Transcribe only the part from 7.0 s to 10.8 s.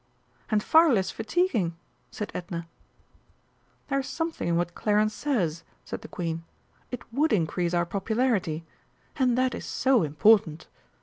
would increase our popularity and that is so important.